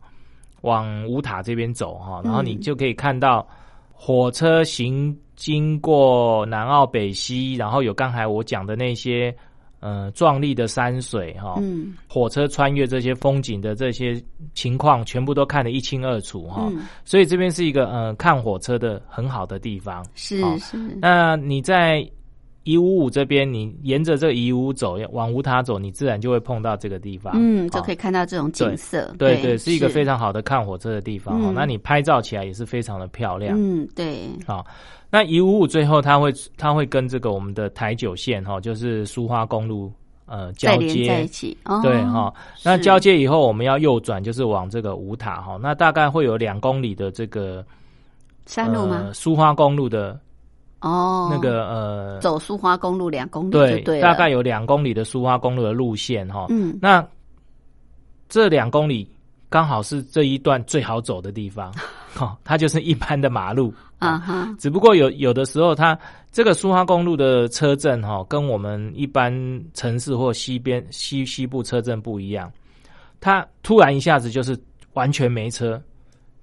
[0.62, 3.48] 往五塔这边走，哈，然后你就可以看到
[3.92, 9.36] 火车行经过南澳北西，然后有刚才我讲的那些。
[9.80, 14.22] 呃，壮丽的山水哈，嗯，火车穿越这些风景的这些
[14.54, 16.72] 情况，全部都看得一清二楚哈。
[17.04, 20.04] 所以这边是一个呃看火车的很好的地方。
[20.16, 20.78] 是是。
[21.02, 22.08] 那你在
[22.66, 27.34] 一五五这边，你沿着这一五走，往五塔走，你自然就会碰到这个地方。
[27.36, 29.14] 嗯，就可以看到这种景色。
[29.20, 31.52] 对对，是一个非常好的看火车的地方哈。
[31.56, 33.56] 那你拍照起来也是非常的漂亮。
[33.58, 34.30] 嗯，对。
[34.46, 34.66] 好。
[35.12, 39.90] 那一五五最后，它会它会跟这个我们的台九线哈，就是苏花公路
[40.26, 42.34] 呃交接在一起，对哈。
[42.64, 45.58] 那交接以后，我们要右转，就是往这个五塔哈。
[45.62, 47.64] 那大概会有两公里的这个
[48.48, 49.12] 山路吗？
[49.14, 50.20] 苏花公路的
[50.86, 56.46] 哦，那个呃，走苏花公路两公里，对，大概有两公里的苏花公路的路线哈。
[56.50, 57.04] 嗯，那
[58.30, 59.10] 这两公里
[59.50, 61.74] 刚好是这一段最好走的地方。
[62.14, 63.74] 哈， 它就是一般的马路。
[63.98, 65.98] 啊哈，只不过有有的时候，它
[66.32, 69.34] 这个苏花公路的车阵哈，跟我们一般
[69.74, 72.52] 城市或西边西西部车阵不一样，
[73.20, 74.56] 它突然一下子就是
[74.94, 75.82] 完全没车，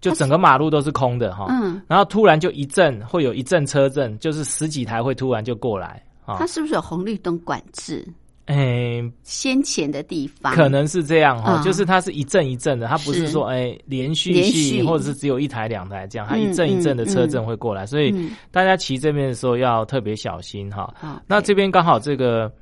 [0.02, 8.06] 就整个马路都是空的哈，嗯，然后突然就一阵会有一阵车阵，就是十几台会突然就过来啊，它是不是有红绿灯管制？
[8.46, 10.52] 哎，先前的地方。
[10.52, 18.12] 可能是这样哈，就是它是一阵一阵的，它不是说哎连续性或者是只有一台两台这样，它一阵一阵的车阵会过来，所以
[18.50, 20.92] 大家骑这边的时候要特别小心哈。
[21.28, 22.52] 那这边刚好这个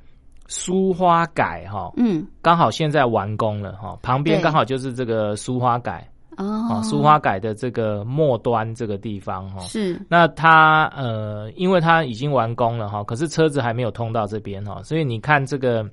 [0.47, 6.07] 苏花改哈，嗯，刚好现在完工了哈，旁边刚好就是这个苏花改。
[6.41, 15.87] 哦，苏花改的这个末端这个地方哈，是那它呃，因为它已经完工了哈，可是车子还没有通到这边哈，所以你看这个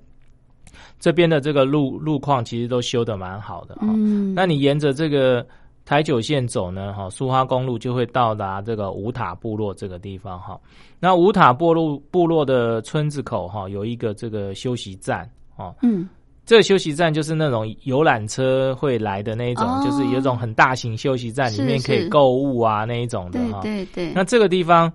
[0.98, 3.86] 这边的这个路路况其实都修的蛮好的哈。
[3.88, 5.46] 嗯，那你沿着这个
[5.84, 10.58] 台九线走呢哈，苏花公路就会到达这个五塔部落这个地方哈。
[10.98, 15.74] 那五塔部落部落的村子口哈有一个这个休息站哦。
[15.82, 16.08] 嗯。
[16.48, 19.82] 这个休息站就是那种游览车会来的那一种，哦。
[19.84, 23.60] 就是有一种很大型休息站，里面可以购物啊那一种的哈。
[23.60, 24.90] 对对，那这个地方，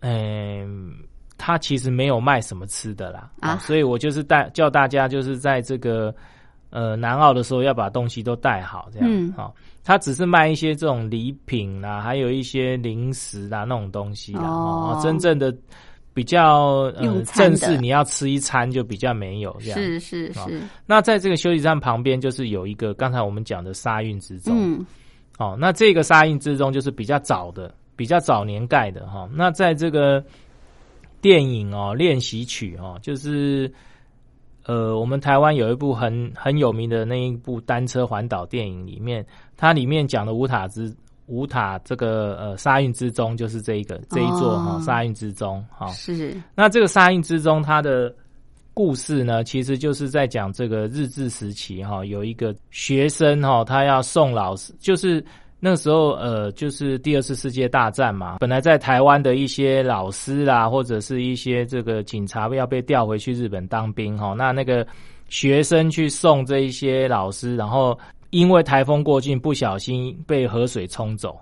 [0.00, 0.94] 嗯、
[1.36, 3.58] 它其实没有卖什么吃的啦啊。
[3.58, 6.14] 所以我就是带叫大家就是在这个
[6.70, 9.30] 呃南澳的时候要把东西都带好，这样嗯。
[9.36, 9.54] 好、
[9.84, 14.48] 它只是卖一些这种礼品啦，还有一些零食啦那种东西啦。
[14.48, 14.98] 哦。
[15.02, 15.54] 真正的
[16.14, 19.78] 比较呃正式，你要吃一餐就比较没有这样。
[19.78, 24.54] 是是好是，那在这个休息站旁边，就是有一个刚才我们讲的沙运之中。
[24.56, 24.86] 嗯
[25.38, 30.22] 哦，那这个沙运之中就是比较早的，比较早年盖的哈、那在这个
[31.22, 33.72] 电影哦练习曲哦，就是
[34.66, 40.94] 呃，我们台湾有一部很很有名的那一部单车环岛电影里面，它里面讲的五塔之
[41.26, 46.34] 五塔这个呃沙运之中，就是这一个这一座哈、哦沙运之中哈、是。
[46.54, 48.14] 那这个沙印之中，它的
[48.74, 55.24] 故事呢，其实就是在讲这个日治时期哈、有一个学生哈、他要送老师，就是
[55.60, 64.86] 那时候呃，就是第二次世界大战嘛，本来在台湾的一些老师啦，或者是一些这个警察要被调回去日本当兵哈、那那个
[65.28, 67.96] 学生去送这一些老师，然后
[68.32, 71.38] 因为台风过境，不小心被河水冲走。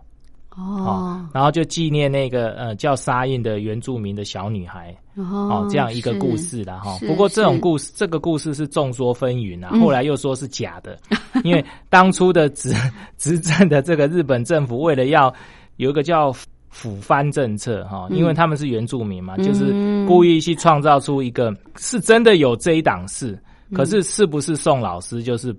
[0.57, 1.25] 哦。
[1.33, 4.95] 然后就纪念那个呃叫沙印的原住民的小女孩。
[5.15, 6.99] 哦哦，这样一个故事啦哈。
[7.07, 9.81] 不过这种故事，这个故事是众说纷纭啊，嗯。
[9.81, 10.99] 后来又说是假的，
[11.45, 12.75] 因为当初的执
[13.17, 15.33] 执政的这个日本政府为了要
[15.77, 16.33] 有一个叫
[16.73, 18.17] 抚番政策哈，嗯。
[18.17, 19.45] 因为他们是原住民嘛，嗯。
[19.45, 23.39] 就是故意去创造出一个是真的有这一档事，
[23.71, 25.55] 嗯可是是不是宋老师就是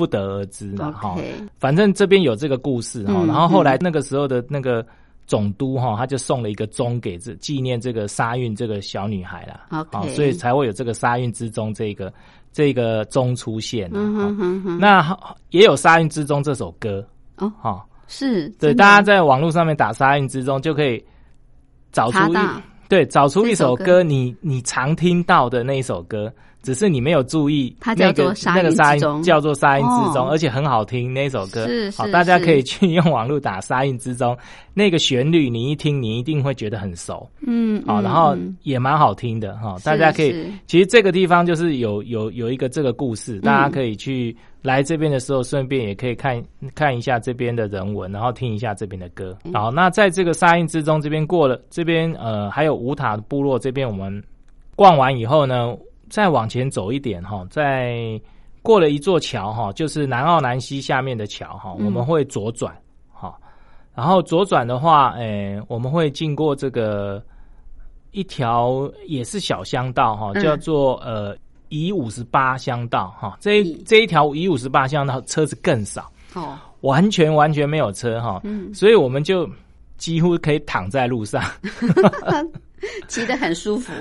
[0.00, 1.14] 不得而知了哈。
[1.58, 4.84] 反正这边有这个故事哈，嗯然后后来那个时候的那个
[5.26, 9.88] 总督哈，他就送了一个钟给这纪念这个沙运这个小女孩啦，OK。
[9.92, 12.10] 好所以才会有这个沙运之钟这个
[12.50, 15.14] 这个钟出现啊嗯哼哼哼，那
[15.50, 21.04] 也有沙运之钟这首歌哦哈，是对，大家在网络上面打沙运之钟就可以
[21.92, 22.38] 找出一
[22.88, 26.32] 对找出一首歌，你你常听到的那一首歌。
[26.62, 31.66] 只是你没有注意，它叫做那个沙韵那个沙之钟韵叫做沙音之中，哦而且很好听那首歌。
[31.96, 34.36] 好，大家可以去用网络打沙音之中，
[34.74, 37.28] 那个旋律你一听，你一定会觉得很熟。
[37.46, 40.46] 嗯，好，嗯然后嗯也蛮好听的哈，是大家可以是。
[40.66, 46.42] 其实这个地方就是有有有一个这个故事，嗯大家可以去来这边的时候，顺便也可以看
[46.74, 49.34] 看一下这边的人文，然后听一下这边的歌。
[49.44, 54.22] 嗯好，那在这个沙印之中这边过了，这边呃还有五塔部落这边我们
[54.76, 55.74] 逛完以后呢，
[56.10, 58.20] 再往前走一点哈，在
[58.60, 61.86] 过了一座桥哈，就是南澳南溪下面的桥哈，嗯。
[61.86, 62.76] 我们会左转
[63.10, 63.34] 哈，
[63.94, 67.22] 然后左转的话，诶、我们会经过这个
[68.10, 70.42] 一条也是小乡道哈，嗯。
[70.42, 71.34] 叫做呃
[71.70, 79.48] 乙五十八乡道哈，这一这一条乙五十八乡道车子更少，哦，完全完全没有车哈，嗯，所以我们就
[79.96, 81.42] 几乎可以躺在路上。
[83.08, 83.92] 骑得很舒服，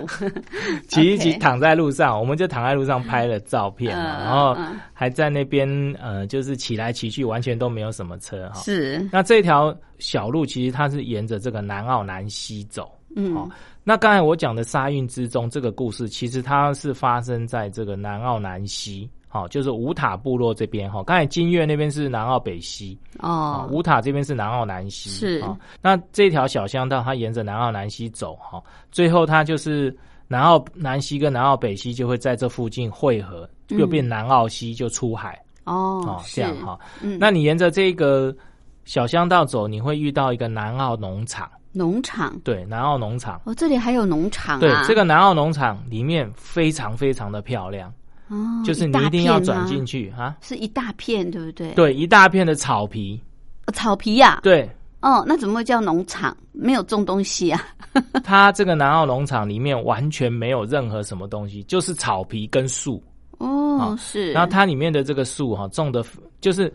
[0.87, 5.67] 骑一骑躺在路上，我们就躺在路上拍了照片嘛，嗯然后嗯还在那边
[5.99, 8.61] 呃，就是骑来骑去，完全都没有什么车哈。
[8.61, 12.91] 是，那这条小路其实它是沿着这个南澳南西走。
[13.15, 13.33] 嗯。
[13.33, 13.49] 好
[13.83, 21.03] 那刚才我讲的沙运之中这个故事，其实它是发生在这个南澳南溪，好，就是五塔部落这边哈。
[21.03, 25.55] 刚才金岳那边是南澳北溪，啊，哦，五塔这边是南澳南西，是啊。
[25.81, 28.61] 那这条小乡道，它沿着南澳南西走，哈，
[28.91, 29.95] 最后它就是
[30.27, 36.79] 南澳南西跟南澳北西就会在这附近汇合，又变南澳西就出海，哦哦，，这样是哈。
[36.99, 38.35] 嗯，那你沿着这个
[38.85, 43.39] 小乡道走，你会遇到一个南澳农场，农场对，南澳农场。
[43.45, 47.93] 哦，这里还有农场啊，对，这个南澳农场里面非常非常的漂亮，
[48.29, 50.37] 哦，就是你一定要转进，去啊。
[50.41, 53.19] 是一大片，对不对？，对，一大片的草皮，
[53.73, 54.69] 草皮呀，对，
[55.01, 56.35] 哦，那怎么会叫农场？
[56.51, 57.61] 没有种东西啊？
[58.23, 63.01] 它这个南澳农场里面完全没有任何什么东西，就是草皮跟树。
[63.39, 66.03] 哦好，是，然后它里面的这个树哈、种的
[66.41, 66.71] 就是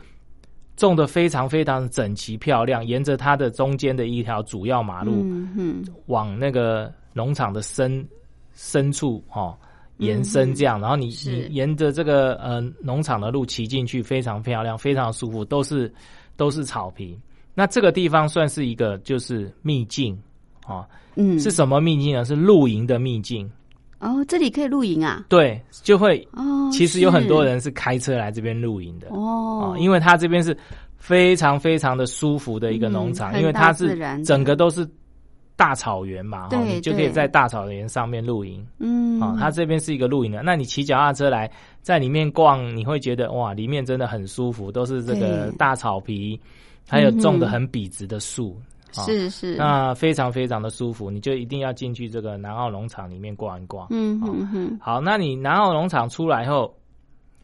[0.77, 8.05] 种的非常非常整齐漂亮，沿着它的中间的一条主要马路、嗯嗯，往那个农场的深
[8.55, 9.57] 深处哈、
[9.99, 15.93] 延伸这样，然后你你沿着这个呃农场的路骑进去，非常漂亮，非常舒服，都是
[16.37, 17.17] 都是草坪。
[17.55, 20.19] 那这个地方算是一个就是秘境
[20.67, 20.85] 啊、
[21.15, 22.25] 嗯，是什么秘境呢？
[22.25, 23.49] 是露营的秘境。
[24.01, 25.25] 哦，这里可以露营啊？
[25.29, 30.55] 对，就会哦，其实有很多人是开车来这边露营的哦啊，，因为它这边是
[30.99, 34.87] 非常非常的舒服的一个农场，嗯因为它是整个都是
[35.57, 38.67] 大草原嘛，哈，你就可以在大草原上面露营。
[38.79, 41.51] 嗯，啊、它这边是一个露营的，那你骑脚踏车来
[41.81, 46.41] 在里面逛，你会觉得哇，里面真的很舒服，都是这个大草皮，
[46.89, 48.61] 还有种的很笔直的树，
[48.97, 53.87] 啊是是，那非常非常的舒服，你就一定要进去这个南澳农场里面逛一逛。
[53.91, 56.75] 嗯哼哼，好，那你南澳农场出来后，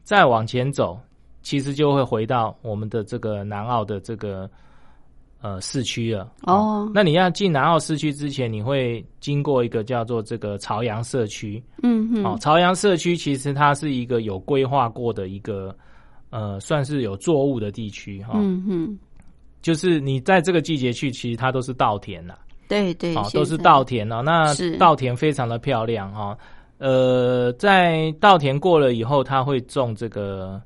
[0.03, 0.99] 再往前走，
[1.43, 4.51] 其实就会回到我们的这个南澳的这个
[5.41, 6.31] 呃市区了。
[6.43, 11.63] 哦那你要进南澳市区之前，你会经过一个叫做这个朝阳社区。
[11.83, 15.75] 嗯嗯，哦，朝阳社区其实它是一个有规划过的一个
[16.31, 18.35] 呃，算是有作物的地区哈。
[18.37, 18.99] 嗯哼，
[19.63, 22.39] 就是你在这个季节去，其实它都是稻田啦。
[22.69, 24.23] 对对，哦，都是稻田哦。
[24.23, 26.39] 那稻田非常的漂亮哈、哦。
[26.79, 30.63] 呃，在稻田过了以后，它会种这个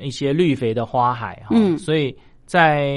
[0.00, 2.94] 一些绿肥的花海哈、嗯所以在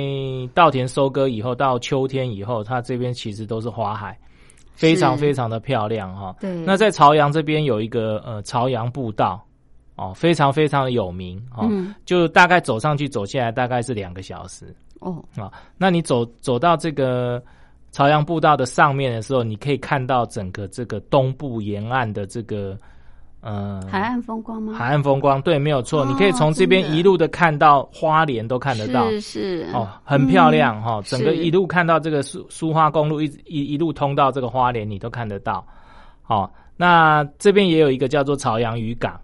[0.53, 4.17] 稻田收割以后，到秋天以后，它这边其实都是花海，
[4.73, 9.43] 非常非常的漂亮哈、对，那在朝阳这边有一个呃朝阳步道
[9.95, 11.95] 哦，非常非常的有名哦，嗯。
[12.05, 14.75] 就大概走上去走下来大概是两个小时。
[14.99, 17.41] 哦，啊，那你走走到这个
[17.91, 22.77] 朝阳步道的上面的时候，你可以看到整个这个东部沿岸的这个
[23.47, 24.73] 呃海岸风光吗？
[24.73, 29.09] 海岸风光，对，没有错，哦你可以从这边一路的看到花莲都看得到。
[29.11, 35.65] 是是哦，很漂亮哈、整个一路看到这个苏苏花公路，一直一一路通到这个花莲，你都看得到。
[36.23, 39.17] 好、那这边也有一个叫做朝阳渔港，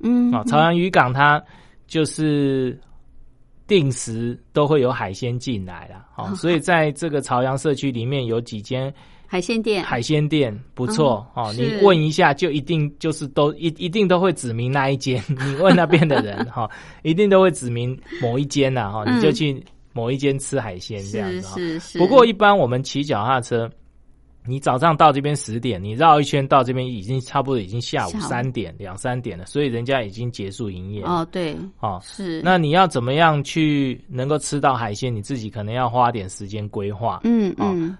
[0.00, 1.40] 嗯，哦、朝阳渔港它
[1.86, 2.76] 就是
[3.68, 8.92] 定时都会有海鲜进来了，哦，所以在这个朝阳社区里面有几间
[9.30, 16.68] 海鲜店，海鲜店不错、哦，你问一下就一定就是都一一定都会指明那一间， 你问那边的人哈、
[17.04, 19.62] 一定都会指明某一间呐哈，嗯你就去
[19.92, 21.54] 某一间吃海鲜这样子哈。
[21.56, 23.70] 是是，不过一般我们骑脚踏车。
[24.46, 31.02] 你早上到这边十点，你绕一圈到这边已经差不多已经下午三点两三点了，所以人家已经结束营业。
[31.02, 35.14] 哦，对，哦，是那你要怎么样去能够吃到海鲜？
[35.14, 37.94] 你自己可能要花点时间规划，嗯哦嗯，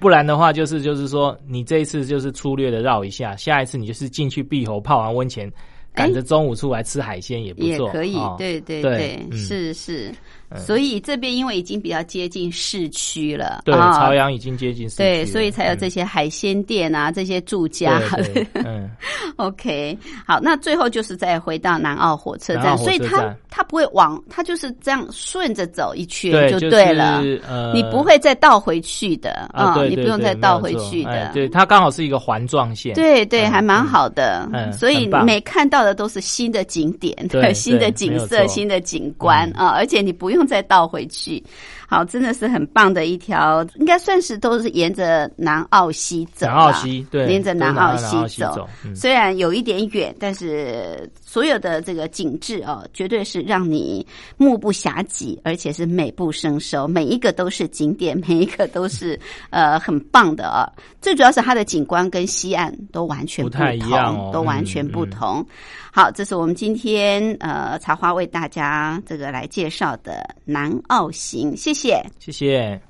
[0.00, 5.52] 不然的话就是就是说，你这一次就是粗略的绕一下，下一次你就是进去碧侯泡完温泉，
[5.94, 10.10] 赶着中午出来吃海鲜也不错，也可以哦，对对对是是，
[10.56, 13.92] 所以这边因为已经比较接近市区了，对，啊。
[13.92, 18.00] 朝阳已经接近市区对，所以才有这些海鲜店啊，这些住家。
[18.16, 18.88] 对对， 嗯
[19.36, 19.96] ，OK，
[20.26, 31.10] 好，那最后就是再回到南澳火车站，所以它它不会往，它就是这样顺着走一圈对，就是对了，呃，你不会再倒回去的啊，对，你不用再倒回去的。
[31.10, 41.42] 哎对，它刚好是一个环状线，对对，嗯还蛮好的，嗯所以每看到的都是新的景点、对 新的景色、新的景观啊，而且你不用再倒回去。
[41.88, 54.04] 好，真的是很棒的一条，应该算是都是沿着南澳西走，南澳西对，沿着南澳西走走，嗯虽然有一点远，但是所有的这个景致哦，绝对是让你
[54.36, 56.88] 目不暇接，而且是美不胜收。
[56.88, 59.16] 每一个都是景点，每一个都是
[59.50, 60.66] 呃很棒的啊、
[61.00, 65.46] 最主要是它的景观跟西岸都完全不同，太一样哦都完全嗯嗯不同。
[65.92, 72.04] 好，这是我们今天呃茶花为大家这个来介绍的南澳行，谢谢。
[72.18, 72.89] 谢谢。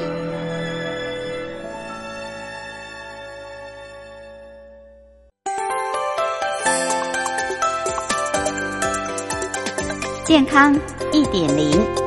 [10.31, 10.73] 健康
[11.11, 12.00] 一点零。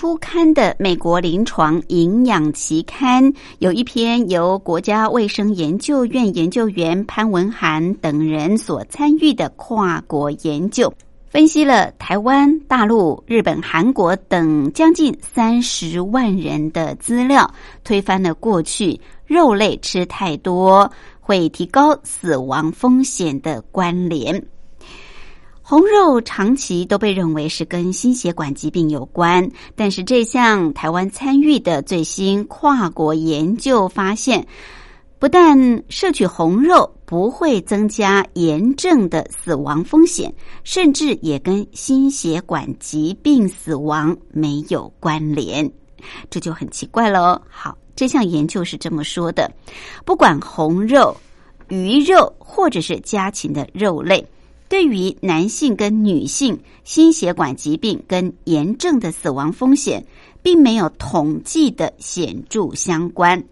[0.00, 3.22] 初刊的《美国临床营养期刊》
[3.58, 10.90] 有一篇由国家卫生研究院研究员潘文涵等人所参与的跨国研究，
[11.28, 17.52] 分析了台湾、大陆、日本、韩国等将近三十万人的资料，
[17.84, 20.90] 推翻了过去肉类吃太多
[21.20, 24.42] 会提高死亡风险的关联。
[25.70, 34.44] 红肉长期都被认为是跟心血管疾病有关，但是这项台湾参与的最新跨国研究发现，
[35.20, 45.70] 不但摄取红肉不会增加炎症的死亡风险，甚至也跟心血管疾病死亡没有关联，
[46.28, 47.40] 这就很奇怪喽。
[47.48, 49.48] 好，这项研究是这么说的：
[50.04, 51.16] 不管红肉、
[51.68, 54.26] 鱼肉或者是家禽的肉类。
[54.70, 60.06] 对于男性跟女性心血管疾病跟炎症的死亡风险，
[60.44, 63.42] 并没有统计的显著相关。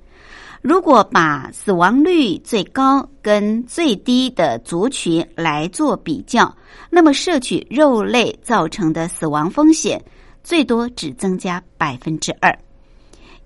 [0.62, 6.56] 如果把死亡率最高跟最低的族群来做比较，
[6.88, 10.00] 那么摄取肉类造成的死亡风险
[10.44, 12.56] 最多只增加百分之二。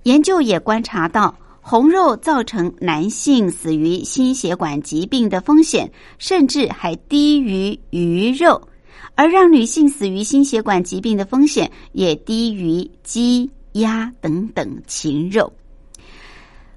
[0.02, 1.34] 研究也观察到。
[1.64, 8.60] 红肉造成男性死于心血管疾病的风险，甚至还低于鱼肉；
[9.14, 15.50] 而让女性死于心血管疾病的风险也低于鸡、鸭等等禽肉。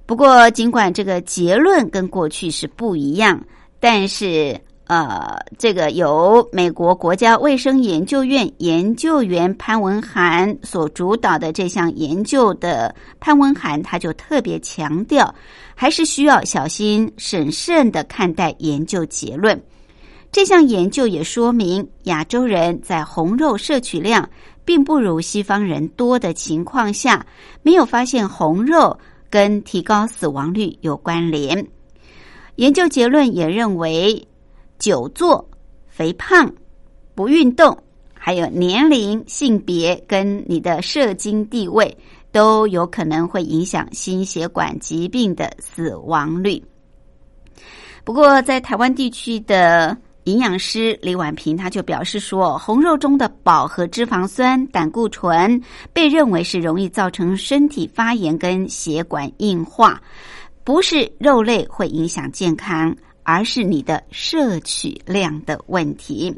[0.05, 3.43] 不过，尽管这个结论跟过去是不一样，
[3.79, 4.55] 但是。
[4.87, 15.33] 呃，这个由美国国家卫生研究院研究员潘文涵所主导的这项研究的潘文涵，他就特别强调，
[15.73, 19.59] 还是需要小心审慎的看待研究结论。
[20.31, 24.29] 这项研究也说明，亚洲人在红肉摄取量
[24.63, 27.25] 并不如西方人多的情况下，
[27.63, 28.95] 没有发现红肉
[29.31, 31.65] 跟提高死亡率有关联。
[32.57, 34.23] 研究结论也认为。
[34.77, 35.47] 久坐、
[35.87, 36.51] 肥胖、
[37.13, 37.77] 不运动，
[38.13, 41.97] 还有年龄、性别跟你的社经地位，
[42.31, 46.61] 都有可能会影响心血管疾病的死亡率。
[48.03, 55.59] 不过，在台湾地区的营养师李婉平他就表示说，红肉中的饱和脂肪酸、胆固醇
[55.93, 60.01] 被认为是容易造成身体发炎跟血管硬化，
[60.63, 62.95] 不是肉类会影响健康。
[63.25, 66.33] 而是你的摄取量的问题。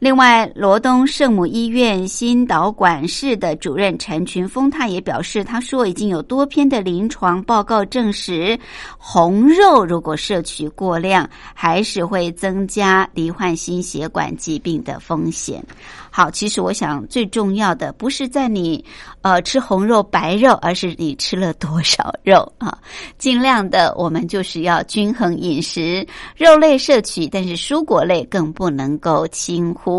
[0.00, 8.58] 另外，罗东圣母医院心导管室的主任陈群峰，他也表示，他说已经有多篇的临床报告证实，
[8.96, 15.62] 红肉如果摄取过量，还是会增加罹患心血管疾病的风险。
[16.10, 18.82] 好，其实我想最重要的不是在你
[19.20, 22.76] 呃吃红肉白肉，而是你吃了多少肉啊。
[23.18, 26.04] 尽量的，我们就是要均衡饮食，
[26.36, 29.89] 肉类摄取，但是蔬果类更不能够轻忽。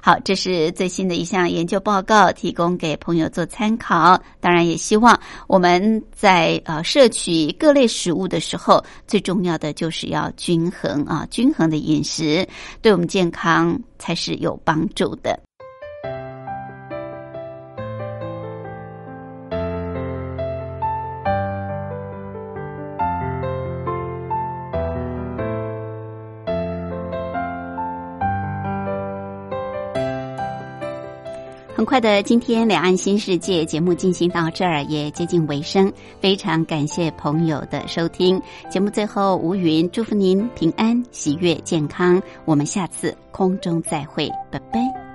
[0.00, 4.18] 好，这是最新的一项研究报告，提供给朋友做参考。
[4.40, 5.18] 当然，也希望
[5.48, 12.46] 我们在呃摄取各类食物的时候，最重要的就是要均衡啊，均衡的饮食
[12.80, 15.45] 对我们健康才是有帮助的。
[31.86, 38.42] 快的，今天两岸新世界节目进行到这儿也接近尾声，非常感谢朋友的收听。
[38.68, 42.20] 节目最后，吴云祝福您平安、喜悦、健康。
[42.44, 45.05] 我们下次空中再会，拜拜。